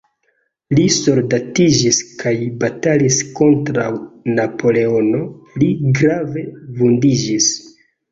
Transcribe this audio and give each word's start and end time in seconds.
Li 0.77 0.83
soldatiĝis 0.93 1.99
kaj 2.21 2.31
batalis 2.63 3.17
kontraŭ 3.39 3.85
Napoleono, 4.39 5.21
li 5.65 5.69
grave 5.99 6.47
vundiĝis. 6.81 7.51